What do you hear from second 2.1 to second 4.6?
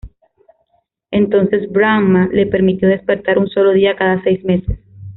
le permitió despertar un solo día cada seis